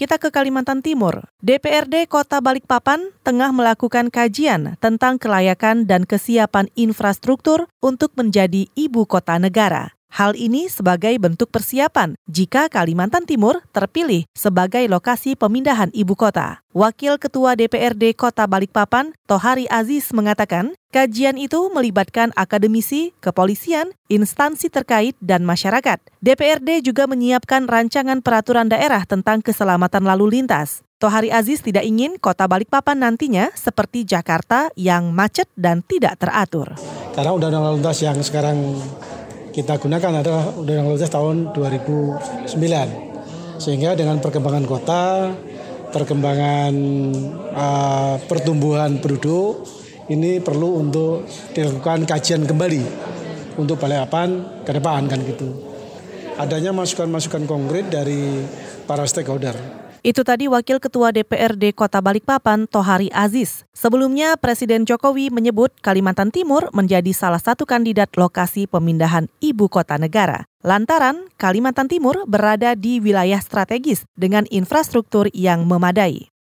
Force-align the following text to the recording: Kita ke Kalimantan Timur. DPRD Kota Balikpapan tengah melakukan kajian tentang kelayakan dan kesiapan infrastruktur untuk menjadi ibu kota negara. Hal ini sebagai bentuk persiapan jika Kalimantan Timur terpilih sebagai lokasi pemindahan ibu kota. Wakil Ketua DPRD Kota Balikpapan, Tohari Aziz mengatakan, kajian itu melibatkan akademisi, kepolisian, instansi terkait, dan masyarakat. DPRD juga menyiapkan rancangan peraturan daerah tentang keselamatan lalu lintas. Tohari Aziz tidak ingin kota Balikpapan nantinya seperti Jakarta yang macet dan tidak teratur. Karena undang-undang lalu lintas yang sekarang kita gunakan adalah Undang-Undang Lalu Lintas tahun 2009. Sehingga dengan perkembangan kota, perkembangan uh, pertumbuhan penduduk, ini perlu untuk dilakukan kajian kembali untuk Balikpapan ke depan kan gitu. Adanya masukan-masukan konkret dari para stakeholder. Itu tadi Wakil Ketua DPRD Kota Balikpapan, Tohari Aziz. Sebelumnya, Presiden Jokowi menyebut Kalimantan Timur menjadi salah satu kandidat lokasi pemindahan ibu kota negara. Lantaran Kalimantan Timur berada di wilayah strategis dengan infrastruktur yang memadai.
Kita 0.00 0.16
ke 0.16 0.32
Kalimantan 0.32 0.80
Timur. 0.80 1.28
DPRD 1.44 2.08
Kota 2.08 2.40
Balikpapan 2.40 3.12
tengah 3.20 3.52
melakukan 3.52 4.08
kajian 4.08 4.80
tentang 4.80 5.20
kelayakan 5.20 5.84
dan 5.84 6.08
kesiapan 6.08 6.72
infrastruktur 6.72 7.68
untuk 7.84 8.16
menjadi 8.16 8.64
ibu 8.72 9.04
kota 9.04 9.36
negara. 9.36 9.99
Hal 10.10 10.34
ini 10.34 10.66
sebagai 10.66 11.14
bentuk 11.22 11.54
persiapan 11.54 12.18
jika 12.26 12.66
Kalimantan 12.66 13.30
Timur 13.30 13.62
terpilih 13.70 14.26
sebagai 14.34 14.82
lokasi 14.90 15.38
pemindahan 15.38 15.86
ibu 15.94 16.18
kota. 16.18 16.66
Wakil 16.74 17.14
Ketua 17.22 17.54
DPRD 17.54 18.18
Kota 18.18 18.50
Balikpapan, 18.50 19.14
Tohari 19.30 19.70
Aziz 19.70 20.10
mengatakan, 20.10 20.74
kajian 20.90 21.38
itu 21.38 21.70
melibatkan 21.70 22.34
akademisi, 22.34 23.14
kepolisian, 23.22 23.94
instansi 24.10 24.66
terkait, 24.66 25.14
dan 25.22 25.46
masyarakat. 25.46 26.02
DPRD 26.18 26.82
juga 26.82 27.06
menyiapkan 27.06 27.70
rancangan 27.70 28.18
peraturan 28.18 28.66
daerah 28.66 29.06
tentang 29.06 29.46
keselamatan 29.46 30.02
lalu 30.02 30.42
lintas. 30.42 30.82
Tohari 30.98 31.30
Aziz 31.30 31.62
tidak 31.62 31.86
ingin 31.86 32.18
kota 32.18 32.50
Balikpapan 32.50 32.98
nantinya 33.06 33.54
seperti 33.54 34.02
Jakarta 34.02 34.74
yang 34.74 35.14
macet 35.14 35.46
dan 35.54 35.86
tidak 35.86 36.18
teratur. 36.18 36.74
Karena 37.14 37.30
undang-undang 37.30 37.64
lalu 37.66 37.76
lintas 37.80 37.98
yang 38.04 38.18
sekarang 38.20 38.76
kita 39.50 39.82
gunakan 39.82 40.22
adalah 40.22 40.54
Undang-Undang 40.54 40.86
Lalu 40.86 40.96
Lintas 40.96 41.12
tahun 41.12 41.36
2009. 41.54 43.60
Sehingga 43.60 43.90
dengan 43.98 44.22
perkembangan 44.22 44.64
kota, 44.64 45.34
perkembangan 45.90 46.72
uh, 47.52 48.14
pertumbuhan 48.24 49.02
penduduk, 49.02 49.66
ini 50.10 50.38
perlu 50.38 50.80
untuk 50.80 51.26
dilakukan 51.52 52.06
kajian 52.06 52.46
kembali 52.46 52.82
untuk 53.58 53.76
Balikpapan 53.76 54.62
ke 54.64 54.70
depan 54.70 55.10
kan 55.10 55.20
gitu. 55.26 55.50
Adanya 56.38 56.72
masukan-masukan 56.72 57.44
konkret 57.44 57.92
dari 57.92 58.40
para 58.88 59.04
stakeholder. 59.04 59.89
Itu 60.00 60.24
tadi 60.24 60.48
Wakil 60.48 60.80
Ketua 60.80 61.12
DPRD 61.12 61.76
Kota 61.76 62.00
Balikpapan, 62.00 62.64
Tohari 62.64 63.12
Aziz. 63.12 63.68
Sebelumnya, 63.76 64.40
Presiden 64.40 64.88
Jokowi 64.88 65.28
menyebut 65.28 65.76
Kalimantan 65.84 66.32
Timur 66.32 66.72
menjadi 66.72 67.12
salah 67.12 67.40
satu 67.40 67.68
kandidat 67.68 68.08
lokasi 68.16 68.64
pemindahan 68.64 69.28
ibu 69.44 69.68
kota 69.68 70.00
negara. 70.00 70.48
Lantaran 70.64 71.28
Kalimantan 71.36 71.92
Timur 71.92 72.24
berada 72.24 72.72
di 72.72 72.96
wilayah 72.96 73.44
strategis 73.44 74.08
dengan 74.16 74.48
infrastruktur 74.48 75.28
yang 75.36 75.68
memadai. 75.68 76.32